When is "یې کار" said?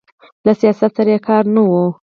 1.13-1.43